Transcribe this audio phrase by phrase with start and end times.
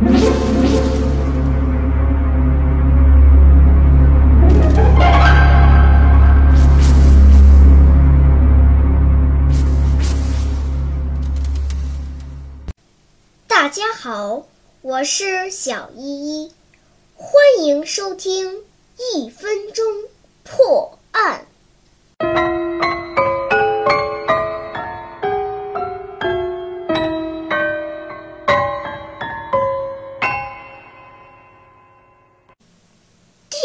[0.00, 0.08] 大
[13.68, 14.46] 家好，
[14.80, 16.52] 我是小依依，
[17.14, 18.60] 欢迎收听
[19.14, 19.84] 一分钟
[20.44, 20.79] 破。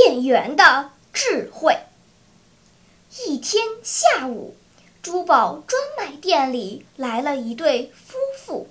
[0.05, 1.79] 店员的智慧。
[3.25, 4.55] 一天下午，
[5.01, 8.69] 珠宝专卖店里来了一对夫妇。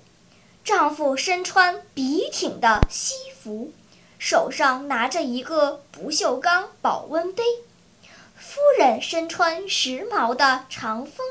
[0.62, 3.73] 丈夫身穿笔挺的西服，
[4.16, 7.42] 手上拿着一个不锈钢保温杯；
[8.37, 11.27] 夫人身穿时髦的长风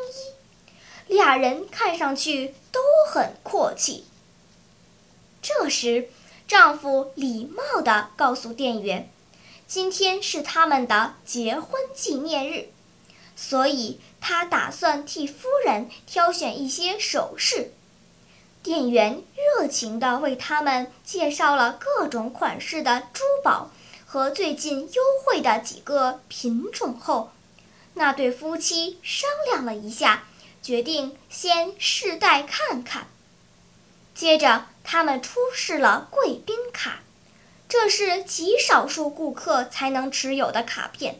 [1.07, 4.03] 衣，俩人看上去都很阔气。
[5.41, 6.09] 这时，
[6.45, 9.09] 丈夫礼貌地告诉店员
[9.67, 12.69] ：“今天是他们的结婚纪念日，
[13.35, 17.73] 所以他打算替夫人挑选一些首饰。”
[18.63, 23.71] 店员热情地为他们介绍了各种款式的珠宝
[24.05, 27.31] 和最近优惠的几个品种后，
[27.95, 30.23] 那对夫妻商量了一下，
[30.61, 33.07] 决定先试戴看看。
[34.15, 37.01] 接着，他们出示了贵宾卡，
[37.73, 41.19] 这是极少数顾客才能持有的卡片，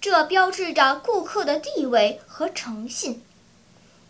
[0.00, 3.24] 这标志着顾客的地位和诚信。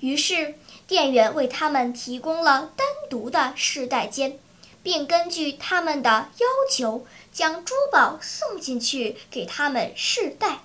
[0.01, 0.57] 于是。
[0.87, 4.39] 店员为他们提供了单独的试戴间，
[4.83, 10.63] 并根据他们的要求将珠宝送进去给他们试戴。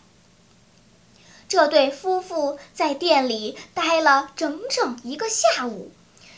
[1.48, 5.92] 这对夫妇在店里待了整整一个下午，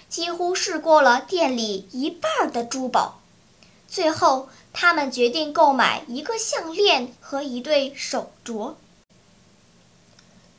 [0.09, 3.21] 几乎试过了店里一半的珠宝。
[3.87, 8.75] 最后，他们决定购买一个项链和一对手镯。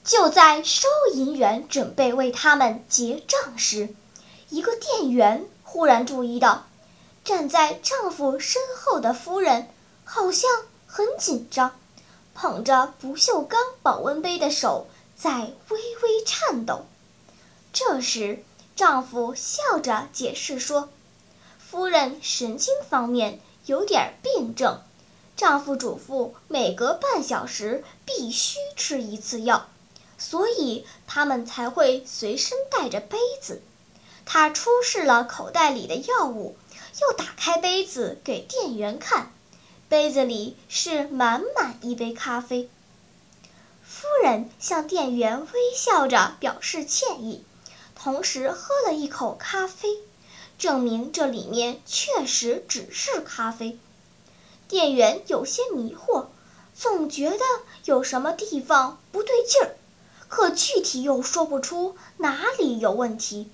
[0.02, 3.94] 就在收银员准备为他们结账时，
[4.48, 6.66] 一个店员忽然注意到，
[7.24, 9.68] 站在丈夫身后的夫人
[10.04, 10.50] 好像
[10.88, 11.78] 很紧张，
[12.34, 16.86] 捧着不锈钢保温杯的手在微微颤抖。
[17.72, 18.42] 这时，
[18.74, 20.88] 丈夫笑着解释说
[21.64, 23.38] ：“夫人神经方面
[23.68, 24.82] 有点病症，
[25.36, 29.68] 丈夫嘱咐每隔半小时必须吃一次药。”
[30.20, 33.62] 所以他们才会随身带着杯子。
[34.26, 36.56] 他出示了口袋里的药物，
[37.00, 39.32] 又打开杯子给店员看，
[39.88, 42.68] 杯子里是满满一杯咖啡。
[43.84, 47.44] 夫人向店员微笑着表示歉意，
[47.94, 49.98] 同时喝了一口咖啡，
[50.58, 53.78] 证明这里面确实只是咖啡。
[54.66, 56.26] 店员有些迷惑，
[56.74, 57.44] 总觉得
[57.84, 59.76] 有什么地方不对劲儿。
[60.28, 63.50] 可具体又说不出哪里有问题。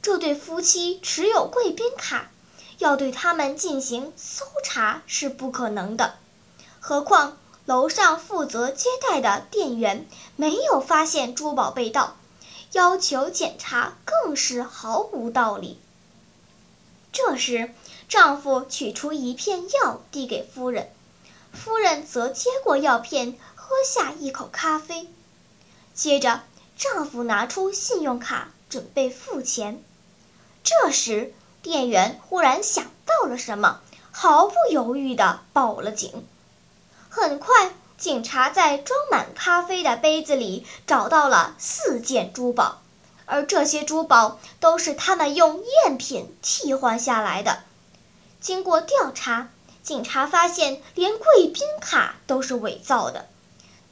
[0.00, 2.30] 这对夫妻持有贵宾卡，
[2.78, 6.14] 要对他们进行搜查是不可能的。
[6.78, 12.16] 何况楼上负责接待的店员没有发现珠宝被盗，
[12.70, 15.80] 要求检查更是毫无道理。
[17.16, 17.70] 这时，
[18.10, 20.92] 丈夫取出一片药递给夫人，
[21.50, 25.08] 夫人则接过药片，喝下一口咖啡。
[25.94, 26.42] 接着，
[26.76, 29.82] 丈夫拿出信用卡准备付钱。
[30.62, 31.32] 这时，
[31.62, 33.80] 店员忽然想到了什么，
[34.12, 36.22] 毫不犹豫地报了警。
[37.08, 42.82] 很快，警察在装满咖啡的杯子里找到了四件珠宝，
[43.26, 47.58] 而这些珠宝都是他们用赝品替换下来的。
[48.40, 49.48] 经过调查，
[49.82, 53.26] 警察发现连贵宾卡都是伪造的。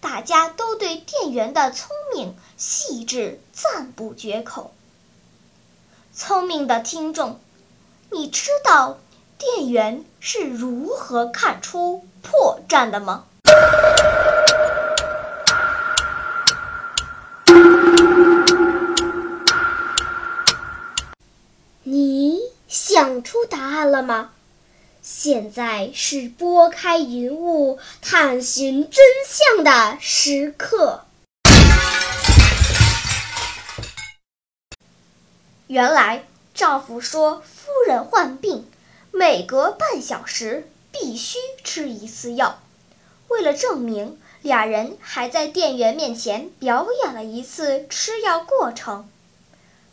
[0.00, 4.73] 大家都对店员的聪明细致赞不绝口。
[6.15, 7.41] 聪明的听众，
[8.11, 8.99] 你知道
[9.38, 13.26] 店员是如何看出破绽的吗？
[23.46, 24.32] 答案了吗？
[25.02, 31.05] 现在是拨开云雾探寻真相的时刻。
[35.67, 36.25] 原来，
[36.55, 38.67] 丈夫说夫人患病，
[39.12, 42.61] 每隔半小时必须吃一次药。
[43.29, 49.08] 为了证明，俩人还在店员面前表演了一次吃药过程。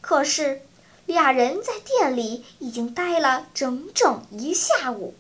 [0.02, 0.62] 可是，
[1.06, 5.16] 俩人在店里已经待了整整一下午。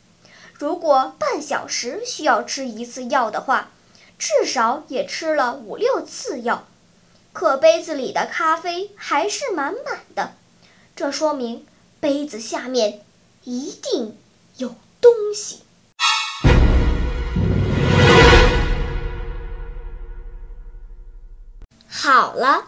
[0.54, 3.72] 如果半小时需要吃一次药的话，
[4.18, 6.68] 至少也吃了五六次药。
[7.34, 10.34] 可杯子里的咖啡还是满满的，
[10.96, 11.66] 这说明
[12.00, 13.02] 杯子下面
[13.44, 14.18] 一定
[14.58, 15.64] 有东西。
[21.88, 22.68] 好了，